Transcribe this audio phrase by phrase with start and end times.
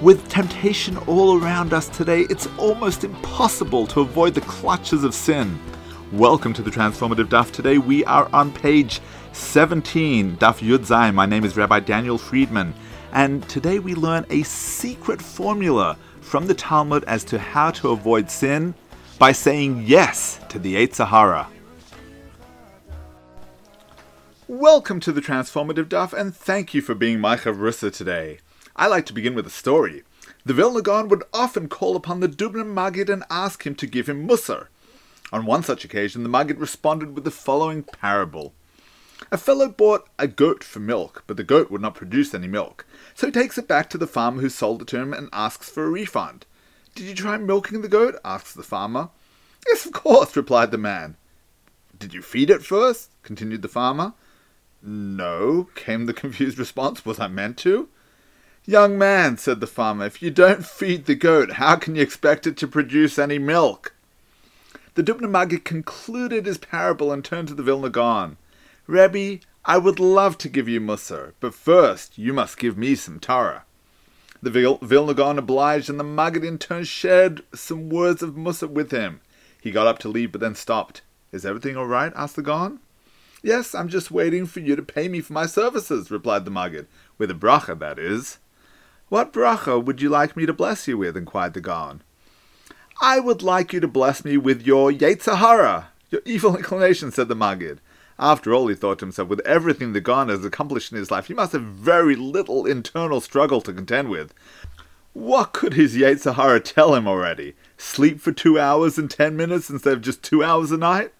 [0.00, 5.60] With temptation all around us today, it's almost impossible to avoid the clutches of sin.
[6.10, 7.52] Welcome to the Transformative Daf.
[7.52, 9.02] Today we are on page
[9.32, 11.12] 17, Daf Yud Zayin.
[11.12, 12.72] My name is Rabbi Daniel Friedman,
[13.12, 18.30] and today we learn a secret formula from the Talmud as to how to avoid
[18.30, 18.72] sin
[19.18, 21.46] by saying yes to the Yetzer Hara.
[24.48, 28.38] Welcome to the Transformative Daf, and thank you for being my chavrusa today.
[28.76, 30.02] I like to begin with a story.
[30.44, 34.08] The Vilna Gaon would often call upon the Dubno Maggid and ask him to give
[34.08, 34.68] him Musar.
[35.32, 38.54] On one such occasion, the Maggid responded with the following parable.
[39.30, 42.86] A fellow bought a goat for milk, but the goat would not produce any milk.
[43.14, 45.68] So he takes it back to the farmer who sold it to him and asks
[45.68, 46.46] for a refund.
[46.94, 48.18] Did you try milking the goat?
[48.24, 49.10] asks the farmer.
[49.66, 51.16] Yes, of course, replied the man.
[51.96, 53.10] Did you feed it first?
[53.22, 54.14] continued the farmer.
[54.82, 57.04] No, came the confused response.
[57.04, 57.88] Was I meant to?
[58.70, 62.46] Young man, said the farmer, if you don't feed the goat, how can you expect
[62.46, 63.96] it to produce any milk?
[64.94, 68.36] The Dubno Maggid concluded his parable and turned to the Vilna Gaon.
[68.86, 73.18] Rebbe, I would love to give you Musar, but first you must give me some
[73.18, 73.64] Torah.
[74.40, 78.70] The Vil- Vilna Gaon obliged, and the Maggid in turn shared some words of Musar
[78.70, 79.20] with him.
[79.60, 81.02] He got up to leave, but then stopped.
[81.32, 82.12] Is everything all right?
[82.14, 82.78] asked the Gaon.
[83.42, 86.86] Yes, I'm just waiting for you to pay me for my services, replied the Maggid,
[87.18, 88.38] with a bracha, that is.
[89.10, 91.16] What bracha would you like me to bless you with?
[91.16, 92.02] inquired the Gaon.
[93.00, 97.26] I would like you to bless me with your Yetzer Hara, your evil inclination, said
[97.26, 97.80] the Maggid.
[98.20, 101.26] After all, he thought to himself, with everything the Gaon has accomplished in his life,
[101.26, 104.32] he must have very little internal struggle to contend with.
[105.12, 107.54] What could his Yetzer Hara tell him already?
[107.78, 111.12] Sleep for two hours and ten minutes instead of just two hours a night?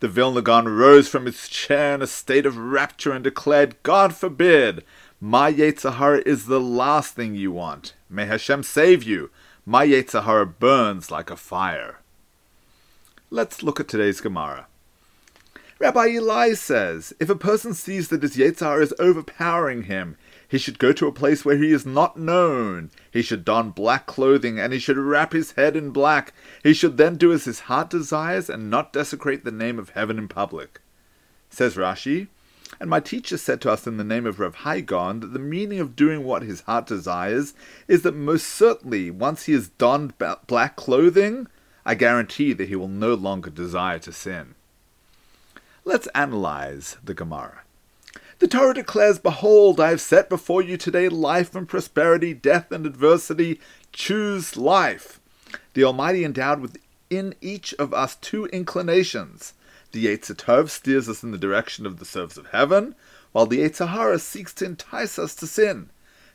[0.00, 4.16] The Vilna Gaon rose from his chair in a state of rapture and declared, God
[4.16, 4.82] forbid!
[5.26, 7.94] My Yetzer Hara is the last thing you want.
[8.10, 9.30] May Hashem save you.
[9.64, 12.00] My Yetzer Hara burns like a fire.
[13.30, 14.66] Let's look at today's Gemara.
[15.78, 20.58] Rabbi Ilai says, if a person sees that his Yetzer Hara is overpowering him, he
[20.58, 22.90] should go to a place where he is not known.
[23.10, 26.34] He should don black clothing, and he should wrap his head in black.
[26.62, 30.18] He should then do as his heart desires, and not desecrate the name of heaven
[30.18, 30.82] in public.
[31.48, 32.28] Says Rashi,
[32.80, 35.38] and my teacher said to us in the name of Rav Hai Gaon that the
[35.38, 37.54] meaning of doing what his heart desires
[37.88, 40.14] is that most certainly, once he has donned
[40.46, 41.46] black clothing,
[41.84, 44.54] I guarantee that he will no longer desire to sin.
[45.84, 47.62] Let's analyze the Gemara.
[48.38, 52.86] The Torah declares, Behold, I have set before you today life and prosperity, death and
[52.86, 53.60] adversity.
[53.92, 55.20] Choose life.
[55.74, 59.52] The Almighty endowed within each of us two inclinations
[59.94, 62.96] the Yetzer Tov steers us in the direction of the servants of heaven,
[63.30, 65.88] while the Yetzer Hara seeks to entice us to sin.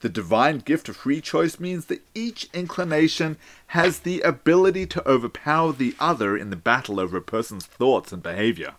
[0.00, 3.36] The divine gift of free choice means that each inclination
[3.68, 8.22] has the ability to overpower the other in the battle over a person's thoughts and
[8.22, 8.72] behavior.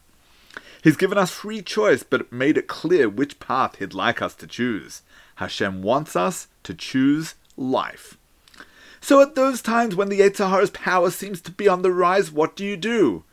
[0.83, 4.47] He's given us free choice, but made it clear which path he'd like us to
[4.47, 5.03] choose.
[5.35, 8.17] Hashem wants us to choose life.
[9.01, 12.31] So at those times when the Yetzer Hara's power seems to be on the rise,
[12.31, 13.23] what do you do?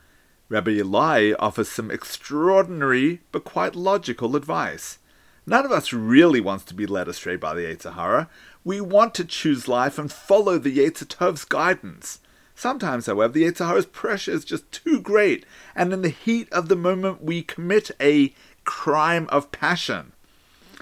[0.51, 4.99] Rabbi Ilai offers some extraordinary but quite logical advice.
[5.47, 8.29] None of us really wants to be led astray by the Yetzer Hara.
[8.65, 12.19] We want to choose life and follow the Yetzer Tov's guidance.
[12.57, 15.47] Sometimes, however, the Yetzer Hara's pressure is just too great,
[15.77, 18.35] and in the heat of the moment we commit a
[18.65, 20.11] crime of passion.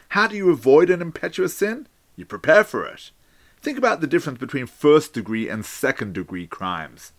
[0.09, 1.87] How do you avoid an impetuous sin?
[2.17, 3.11] You prepare for it.
[3.61, 7.13] Think about the difference between first degree and second degree crimes.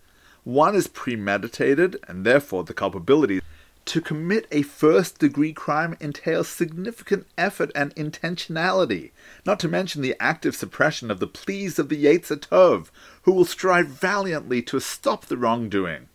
[0.50, 3.40] One is premeditated, and therefore the culpability.
[3.86, 9.12] To commit a first degree crime entails significant effort and intentionality,
[9.46, 12.88] not to mention the active suppression of the pleas of the Yetzer Tov,
[13.24, 16.08] who will strive valiantly to stop the wrongdoing.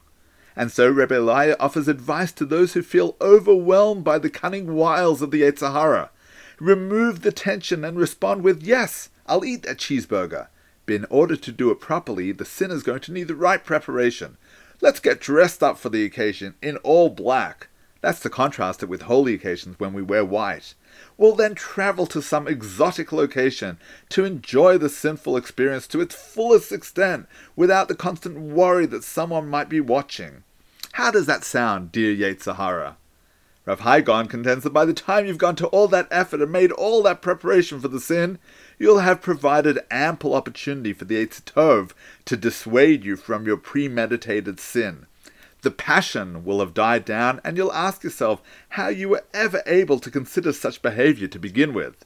[0.57, 5.31] And so Rebbe offers advice to those who feel overwhelmed by the cunning wiles of
[5.31, 6.11] the Yetzer Hara.
[6.59, 10.49] Remove the tension and respond with, Yes, I'll eat that cheeseburger.
[10.87, 13.65] But in order to do it properly, the sinner is going to need the right
[13.65, 14.37] preparation.
[14.81, 17.69] Let's get dressed up for the occasion in all black.
[18.01, 20.75] That's to contrast it with holy occasions when we wear white.
[21.17, 23.79] We'll then travel to some exotic location
[24.11, 27.27] to enjoy the sinful experience to its fullest extent
[27.57, 30.45] without the constant worry that someone might be watching.
[30.93, 32.99] How does that sound, dear Yetzer Hara?
[33.67, 36.53] Rav Hai Gaon contends that by the time you've gone to all that effort and
[36.53, 38.39] made all that preparation for the sin,
[38.79, 41.93] you'll have provided ample opportunity for the Yetzer Tov
[42.25, 45.07] to dissuade you from your premeditated sin.
[45.63, 49.99] The passion will have died down, and you'll ask yourself how you were ever able
[50.01, 52.05] to consider such behavior to begin with.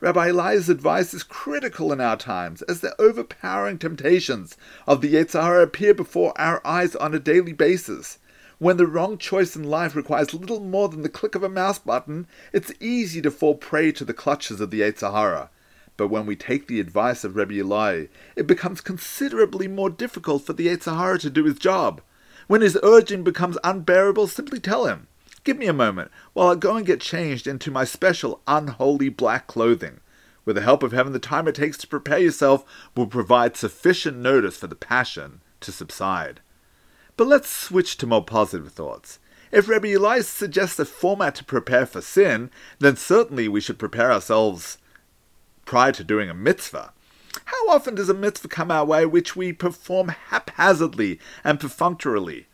[0.00, 4.56] Rabbi Ilai's advice is critical in our times as the overpowering temptations
[4.86, 8.18] of the Yetzer Hara appear before our eyes on a daily basis.
[8.58, 11.78] When the wrong choice in life requires little more than the click of a mouse
[11.78, 15.50] button, it's easy to fall prey to the clutches of the Yetzer Hara.
[16.00, 20.54] But when we take the advice of Rabbi Ilai, it becomes considerably more difficult for
[20.54, 22.00] the Yetzer Hara to do his job.
[22.46, 25.08] When his urging becomes unbearable, simply tell him,
[25.44, 29.46] Give me a moment while I go and get changed into my special unholy black
[29.46, 30.00] clothing.
[30.46, 32.64] With the help of heaven, the time it takes to prepare yourself
[32.96, 36.40] will provide sufficient notice for the passion to subside.
[37.18, 39.18] But let's switch to more positive thoughts.
[39.52, 44.10] If Rabbi Ilai suggests a format to prepare for sin, then certainly we should prepare
[44.10, 44.78] ourselves
[45.70, 46.92] prior to doing a mitzvah.
[47.44, 52.48] How often does a mitzvah come our way which we perform haphazardly and perfunctorily?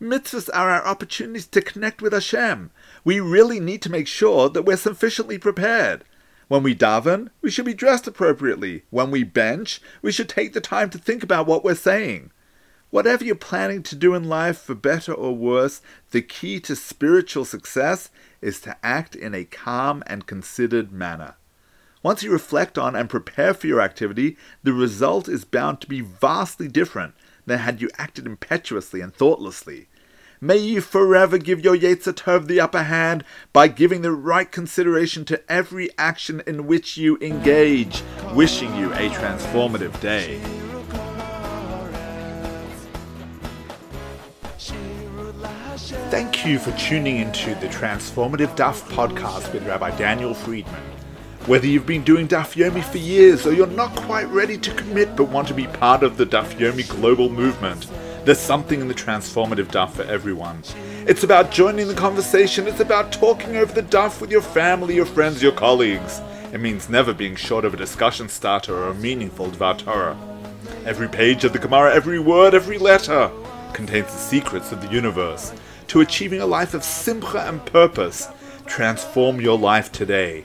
[0.00, 2.70] Mitzvahs are our opportunities to connect with Hashem.
[3.04, 6.04] We really need to make sure that we're sufficiently prepared.
[6.48, 8.84] When we daven, we should be dressed appropriately.
[8.88, 12.30] When we bench, we should take the time to think about what we're saying.
[12.88, 17.44] Whatever you're planning to do in life, for better or worse, the key to spiritual
[17.44, 18.08] success
[18.40, 21.34] is to act in a calm and considered manner.
[22.02, 26.00] Once you reflect on and prepare for your activity, the result is bound to be
[26.00, 27.14] vastly different
[27.46, 29.86] than had you acted impetuously and thoughtlessly.
[30.40, 35.40] May you forever give your Yetzer the upper hand by giving the right consideration to
[35.48, 38.02] every action in which you engage.
[38.34, 40.40] Wishing you a transformative day.
[46.10, 51.01] Thank you for tuning into the Transformative Daf podcast with Rabbi Daniel Friedman.
[51.46, 55.16] Whether you've been doing Daf Yomi for years or you're not quite ready to commit
[55.16, 57.88] but want to be part of the Daf Yomi global movement,
[58.24, 60.62] there's something in the transformative Daf for everyone.
[61.04, 65.04] It's about joining the conversation, it's about talking over the Daf with your family, your
[65.04, 66.20] friends, your colleagues.
[66.52, 70.16] It means never being short of a discussion starter or a meaningful Dvar Torah.
[70.86, 73.32] Every page of the Gemara, every word, every letter
[73.72, 75.52] contains the secrets of the universe.
[75.88, 78.28] To achieving a life of simcha and purpose,
[78.64, 80.44] transform your life today.